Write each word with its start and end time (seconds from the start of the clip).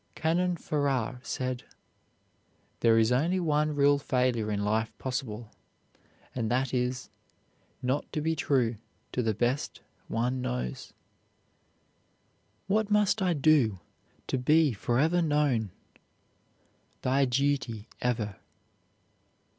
Canon 0.15 0.57
Farrar 0.57 1.19
said, 1.21 1.63
"There 2.79 2.97
is 2.97 3.11
only 3.11 3.39
one 3.39 3.75
real 3.75 3.99
failure 3.99 4.51
in 4.51 4.63
life 4.65 4.91
possible, 4.97 5.51
and 6.33 6.49
that 6.49 6.73
is, 6.73 7.11
not 7.83 8.11
to 8.13 8.19
be 8.19 8.35
true 8.35 8.77
to 9.11 9.21
the 9.21 9.35
best 9.35 9.81
one 10.07 10.41
knows." 10.41 10.91
"'What 12.65 12.89
must 12.89 13.21
I 13.21 13.33
do 13.33 13.79
to 14.25 14.39
be 14.39 14.73
forever 14.73 15.21
known?' 15.21 15.69
Thy 17.03 17.25
duty 17.25 17.87
ever." 18.01 18.37